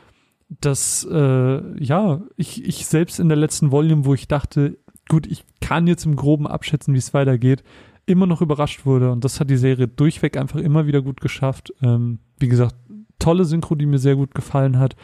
[0.48, 4.78] dass, äh, ja, ich, ich selbst in der letzten Volume, wo ich dachte,
[5.10, 7.66] gut, ich kann jetzt im Groben abschätzen, wie es weitergeht,
[8.06, 9.12] immer noch überrascht wurde.
[9.12, 11.74] Und das hat die Serie durchweg einfach immer wieder gut geschafft.
[11.82, 12.76] Ähm, wie gesagt,
[13.20, 14.96] tolle Synchro, die mir sehr gut gefallen hat.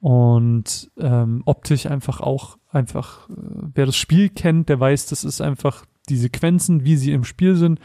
[0.00, 3.34] Und ähm, optisch einfach auch einfach, äh,
[3.74, 7.56] wer das Spiel kennt, der weiß, das ist einfach die Sequenzen, wie sie im Spiel
[7.56, 7.80] sind.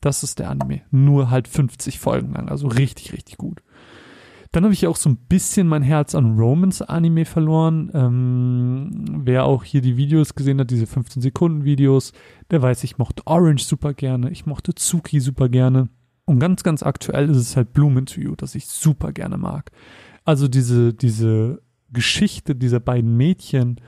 [0.00, 0.82] Das ist der Anime.
[0.90, 2.50] Nur halt 50 Folgen lang.
[2.50, 3.62] Also richtig, richtig gut.
[4.54, 7.90] Dann habe ich auch so ein bisschen mein Herz an Romans Anime verloren.
[7.92, 12.12] Ähm, wer auch hier die Videos gesehen hat, diese 15 Sekunden Videos,
[12.52, 14.30] der weiß, ich mochte Orange super gerne.
[14.30, 15.88] Ich mochte Tsuki super gerne.
[16.24, 19.72] Und ganz, ganz aktuell ist es halt Bloom to You, das ich super gerne mag.
[20.24, 21.60] Also diese, diese
[21.92, 23.80] Geschichte dieser beiden Mädchen,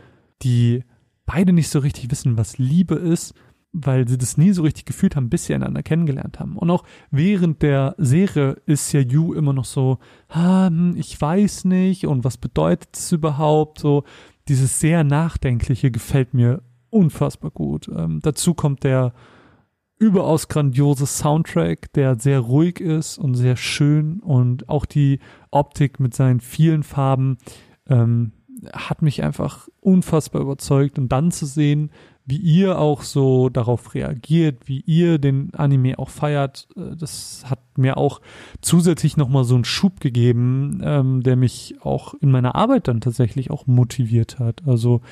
[0.42, 0.82] die
[1.26, 3.34] beide nicht so richtig wissen, was Liebe ist,
[3.78, 6.56] weil sie das nie so richtig gefühlt haben, bis sie einander kennengelernt haben.
[6.56, 12.06] Und auch während der Serie ist ja Yu immer noch so, ah, ich weiß nicht
[12.06, 13.78] und was bedeutet es überhaupt?
[13.80, 14.04] So
[14.48, 17.88] dieses sehr nachdenkliche gefällt mir unfassbar gut.
[17.94, 19.12] Ähm, dazu kommt der
[19.98, 26.14] überaus grandiose Soundtrack, der sehr ruhig ist und sehr schön und auch die Optik mit
[26.14, 27.38] seinen vielen Farben
[27.88, 28.32] ähm,
[28.72, 31.90] hat mich einfach unfassbar überzeugt und dann zu sehen,
[32.26, 37.60] wie ihr auch so darauf reagiert, wie ihr den Anime auch feiert, äh, das hat
[37.78, 38.20] mir auch
[38.60, 43.50] zusätzlich nochmal so einen Schub gegeben, ähm, der mich auch in meiner Arbeit dann tatsächlich
[43.52, 44.66] auch motiviert hat.
[44.66, 45.02] Also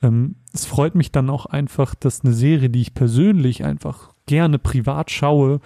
[0.00, 4.58] ähm, es freut mich dann auch einfach, dass eine Serie, die ich persönlich einfach gerne
[4.58, 5.60] privat schaue,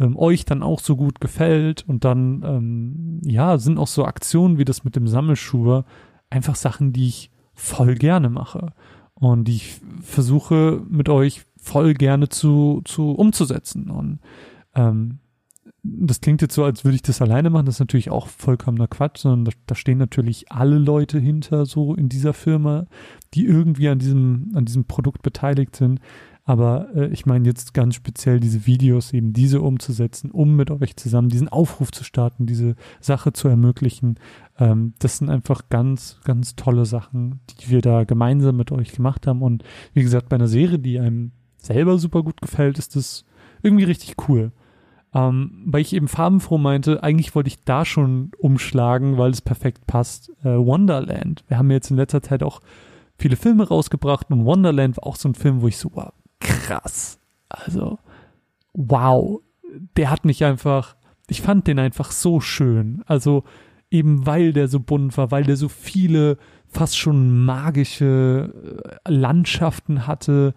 [0.00, 4.58] ähm, euch dann auch so gut gefällt und dann, ähm, ja, sind auch so Aktionen
[4.58, 5.84] wie das mit dem Sammelschuber
[6.30, 8.72] einfach Sachen, die ich voll gerne mache
[9.20, 14.20] und ich versuche mit euch voll gerne zu, zu umzusetzen und
[14.74, 15.18] ähm,
[15.82, 17.66] das klingt jetzt so, als würde ich das alleine machen.
[17.66, 21.94] Das ist natürlich auch vollkommener Quatsch, sondern da, da, stehen natürlich alle Leute hinter so
[21.94, 22.86] in dieser Firma,
[23.34, 26.00] die irgendwie an diesem, an diesem Produkt beteiligt sind.
[26.48, 30.96] Aber äh, ich meine jetzt ganz speziell diese Videos, eben diese umzusetzen, um mit euch
[30.96, 34.18] zusammen diesen Aufruf zu starten, diese Sache zu ermöglichen.
[34.58, 39.26] Ähm, das sind einfach ganz, ganz tolle Sachen, die wir da gemeinsam mit euch gemacht
[39.26, 39.42] haben.
[39.42, 43.26] Und wie gesagt, bei einer Serie, die einem selber super gut gefällt, ist das
[43.62, 44.50] irgendwie richtig cool.
[45.12, 49.86] Ähm, weil ich eben farbenfroh meinte, eigentlich wollte ich da schon umschlagen, weil es perfekt
[49.86, 50.30] passt.
[50.42, 51.44] Äh, Wonderland.
[51.48, 52.62] Wir haben jetzt in letzter Zeit auch
[53.18, 57.18] viele Filme rausgebracht und Wonderland war auch so ein Film, wo ich so, wow, krass.
[57.48, 57.98] Also,
[58.72, 59.40] wow.
[59.96, 60.96] Der hat mich einfach,
[61.28, 63.02] ich fand den einfach so schön.
[63.06, 63.44] Also,
[63.90, 70.06] eben weil der so bunt war, weil der so viele fast schon magische äh, Landschaften
[70.06, 70.54] hatte.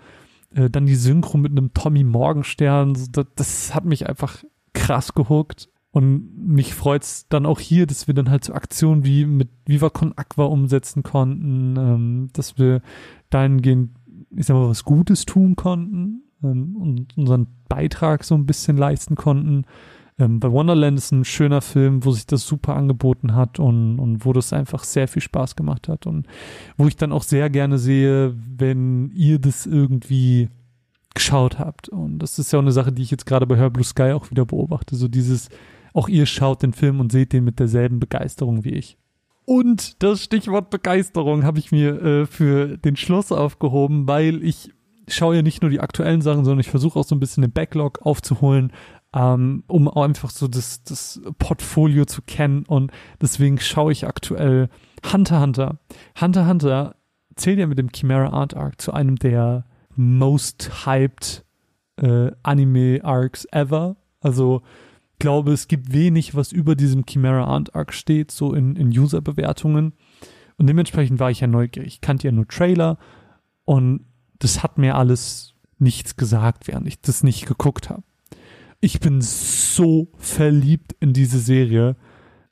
[0.53, 2.97] Äh, dann die Synchro mit einem Tommy Morgenstern.
[3.11, 5.69] Das, hat mich einfach krass gehuckt.
[5.93, 9.89] Und mich freut's dann auch hier, dass wir dann halt so Aktionen wie mit Viva
[9.89, 12.81] Con Aqua umsetzen konnten, ähm, dass wir
[13.29, 13.91] dahingehend,
[14.35, 19.15] ich sag mal, was Gutes tun konnten ähm, und unseren Beitrag so ein bisschen leisten
[19.15, 19.65] konnten.
[20.19, 24.25] Ähm, bei Wonderland ist ein schöner Film, wo sich das super angeboten hat und, und
[24.25, 26.27] wo das einfach sehr viel Spaß gemacht hat und
[26.77, 30.49] wo ich dann auch sehr gerne sehe, wenn ihr das irgendwie
[31.13, 31.89] geschaut habt.
[31.89, 34.11] Und das ist ja auch eine Sache, die ich jetzt gerade bei Her Blue Sky
[34.13, 34.95] auch wieder beobachte.
[34.95, 35.49] So dieses,
[35.93, 38.97] auch ihr schaut den Film und seht den mit derselben Begeisterung wie ich.
[39.51, 44.71] Und das Stichwort Begeisterung habe ich mir äh, für den Schluss aufgehoben, weil ich
[45.09, 47.51] schaue ja nicht nur die aktuellen Sachen, sondern ich versuche auch so ein bisschen den
[47.51, 48.71] Backlog aufzuholen,
[49.13, 52.63] ähm, um auch einfach so das, das Portfolio zu kennen.
[52.65, 54.69] Und deswegen schaue ich aktuell
[55.11, 55.79] Hunter Hunter.
[56.21, 56.95] Hunter Hunter
[57.35, 59.65] zählt ja mit dem Chimera Art Arc zu einem der
[59.97, 61.43] most hyped
[61.97, 63.97] äh, Anime Arcs ever.
[64.21, 64.61] Also
[65.21, 69.93] glaube, es gibt wenig, was über diesem Chimera Ant Arc steht, so in, in User-Bewertungen.
[70.57, 71.87] Und dementsprechend war ich ja neugierig.
[71.87, 72.97] Ich kannte ja nur Trailer
[73.63, 74.05] und
[74.39, 78.03] das hat mir alles nichts gesagt, während ich das nicht geguckt habe.
[78.79, 81.95] Ich bin so verliebt in diese Serie.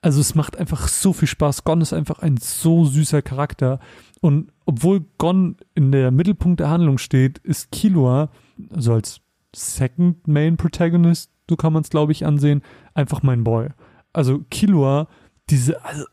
[0.01, 1.63] Also es macht einfach so viel Spaß.
[1.63, 3.79] Gon ist einfach ein so süßer Charakter.
[4.21, 8.29] Und obwohl Gon in der Mittelpunkt der Handlung steht, ist Killua,
[8.71, 9.21] also als
[9.55, 12.61] Second Main Protagonist, so kann man es, glaube ich, ansehen,
[12.93, 13.69] einfach mein Boy.
[14.13, 15.07] Also Killua,
[15.49, 16.05] diese, also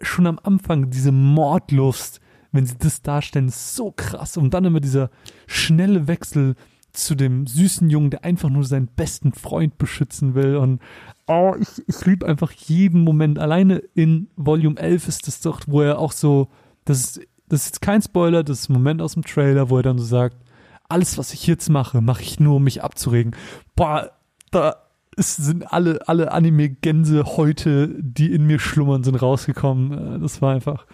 [0.00, 2.20] schon am Anfang, diese Mordlust,
[2.52, 4.36] wenn sie das darstellen, ist so krass.
[4.36, 5.10] Und dann immer dieser
[5.46, 6.54] schnelle Wechsel
[6.92, 10.56] zu dem süßen Jungen, der einfach nur seinen besten Freund beschützen will.
[10.56, 10.80] Und
[11.26, 13.38] oh, ich, ich liebe einfach jeden Moment.
[13.38, 16.48] Alleine in Volume 11 ist das doch, wo er auch so,
[16.84, 19.76] das ist, das ist jetzt kein Spoiler, das ist ein Moment aus dem Trailer, wo
[19.76, 20.36] er dann so sagt,
[20.88, 23.34] alles, was ich jetzt mache, mache ich nur, um mich abzuregen.
[23.74, 24.12] Boah,
[24.50, 24.76] da
[25.16, 30.16] sind alle, alle Anime-Gänse heute, die in mir schlummern, sind rausgekommen.
[30.16, 30.86] Äh, das war einfach,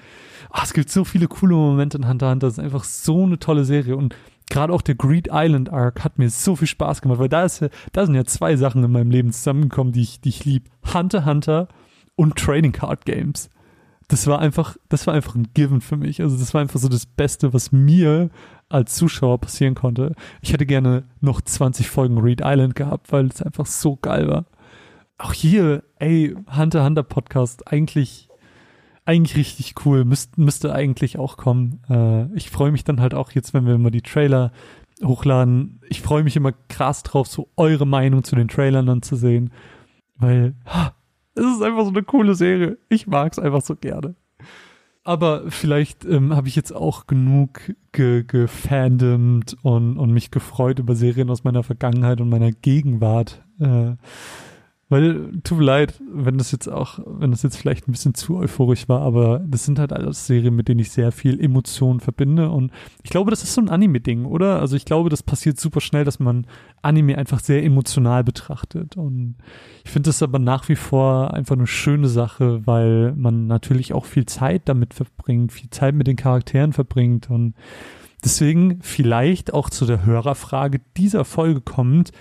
[0.51, 2.47] ach, es gibt so viele coole Momente in Hunter Hunter.
[2.47, 3.97] Das ist einfach so eine tolle Serie.
[3.97, 4.15] Und
[4.49, 7.61] gerade auch der Greed Island Arc hat mir so viel Spaß gemacht, weil da ist
[7.61, 10.71] ja, da sind ja zwei Sachen in meinem Leben zusammengekommen, die ich, die ich lieb.
[10.95, 11.69] Hunter Hunter
[12.15, 13.51] und Trading Card Games.
[14.09, 16.21] Das war einfach, das war einfach ein Given für mich.
[16.21, 18.31] Also das war einfach so das Beste, was mir
[18.72, 20.14] als Zuschauer passieren konnte.
[20.40, 24.46] Ich hätte gerne noch 20 Folgen Reed Island gehabt, weil es einfach so geil war.
[25.18, 28.28] Auch hier, ey, Hunter Hunter Podcast, eigentlich,
[29.04, 30.04] eigentlich richtig cool.
[30.04, 31.80] Müsst, müsste eigentlich auch kommen.
[31.88, 34.52] Äh, ich freue mich dann halt auch jetzt, wenn wir immer die Trailer
[35.04, 35.80] hochladen.
[35.88, 39.52] Ich freue mich immer krass drauf, so eure Meinung zu den Trailern dann zu sehen.
[40.16, 40.54] Weil,
[41.35, 42.78] es ist einfach so eine coole Serie.
[42.88, 44.14] Ich mag es einfach so gerne.
[45.05, 50.95] Aber vielleicht ähm, habe ich jetzt auch genug ge gefandomt und, und mich gefreut über
[50.95, 53.43] Serien aus meiner Vergangenheit und meiner Gegenwart.
[53.59, 53.97] Äh,
[54.92, 58.37] weil, tut mir leid, wenn das jetzt auch, wenn das jetzt vielleicht ein bisschen zu
[58.37, 62.50] euphorisch war, aber das sind halt alles Serien, mit denen ich sehr viel Emotionen verbinde.
[62.50, 62.70] Und
[63.02, 64.61] ich glaube, das ist so ein Anime-Ding, oder?
[64.61, 66.46] Also ich glaube, das passiert super schnell, dass man
[66.83, 68.98] Anime einfach sehr emotional betrachtet.
[68.98, 69.37] Und
[69.83, 74.05] ich finde das aber nach wie vor einfach eine schöne Sache, weil man natürlich auch
[74.05, 77.31] viel Zeit damit verbringt, viel Zeit mit den Charakteren verbringt.
[77.31, 77.55] Und
[78.22, 82.12] deswegen vielleicht auch zu der Hörerfrage dieser Folge kommt,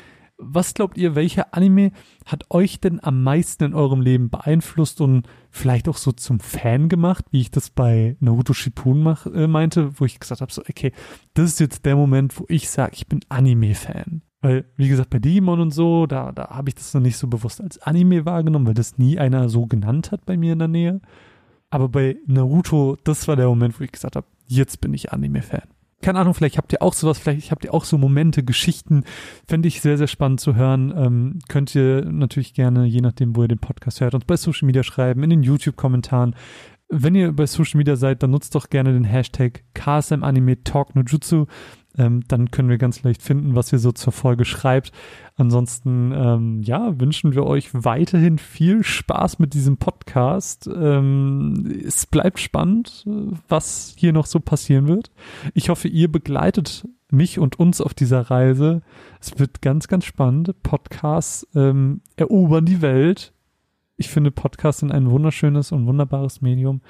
[0.42, 1.92] was glaubt ihr, welcher Anime
[2.26, 6.90] hat euch denn am meisten in eurem Leben beeinflusst und vielleicht auch so zum Fan
[6.90, 10.62] gemacht, wie ich das bei Naruto Shippuden mach, äh, meinte, wo ich gesagt habe, so,
[10.62, 10.92] okay,
[11.34, 14.22] das ist jetzt der Moment, wo ich sage, ich bin Anime-Fan.
[14.42, 17.28] Weil, wie gesagt, bei Digimon und so, da, da habe ich das noch nicht so
[17.28, 20.68] bewusst als Anime wahrgenommen, weil das nie einer so genannt hat bei mir in der
[20.68, 21.02] Nähe.
[21.70, 25.62] Aber bei Naruto, das war der Moment, wo ich gesagt habe, jetzt bin ich Anime-Fan
[26.02, 29.04] keine Ahnung, vielleicht habt ihr auch sowas, vielleicht habt ihr auch so Momente, Geschichten.
[29.48, 30.94] Fände ich sehr, sehr spannend zu hören.
[30.96, 34.66] Ähm, könnt ihr natürlich gerne, je nachdem, wo ihr den Podcast hört, uns bei Social
[34.66, 36.36] Media schreiben, in den YouTube-Kommentaren.
[36.90, 40.94] Wenn ihr bei Social Media seid, dann nutzt doch gerne den Hashtag KSM Anime Talk
[40.94, 41.46] No Jutsu.
[41.98, 44.92] Ähm, dann können wir ganz leicht finden, was ihr so zur Folge schreibt.
[45.36, 50.70] Ansonsten, ähm, ja, wünschen wir euch weiterhin viel Spaß mit diesem Podcast.
[50.74, 53.06] Ähm, es bleibt spannend,
[53.48, 55.12] was hier noch so passieren wird.
[55.54, 58.82] Ich hoffe, ihr begleitet mich und uns auf dieser Reise.
[59.20, 60.56] Es wird ganz, ganz spannend.
[60.64, 63.34] Podcasts ähm, erobern die Welt.
[63.98, 66.82] Ich finde Podcasts sind ein wunderschönes und wunderbares Medium.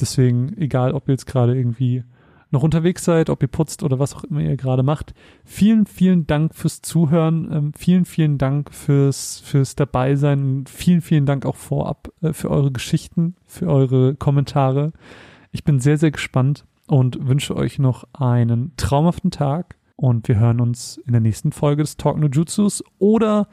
[0.00, 2.04] Deswegen, egal ob ihr jetzt gerade irgendwie
[2.50, 5.14] noch unterwegs seid, ob ihr putzt oder was auch immer ihr gerade macht.
[5.44, 7.48] Vielen, vielen Dank fürs Zuhören.
[7.52, 10.64] Ähm, vielen, vielen Dank fürs, fürs Dabeisein.
[10.66, 14.92] Vielen, vielen Dank auch vorab äh, für eure Geschichten, für eure Kommentare.
[15.52, 19.76] Ich bin sehr, sehr gespannt und wünsche euch noch einen traumhaften Tag.
[19.96, 23.48] Und wir hören uns in der nächsten Folge des Talk No Jutsus oder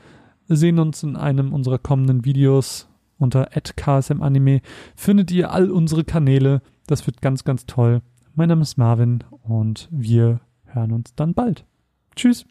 [0.47, 2.87] sehen uns in einem unserer kommenden Videos
[3.19, 4.61] unter @ksmanime.
[4.95, 6.61] Findet ihr all unsere Kanäle.
[6.87, 8.01] Das wird ganz, ganz toll.
[8.37, 11.65] Mein Name ist Marvin und wir hören uns dann bald.
[12.15, 12.45] Tschüss.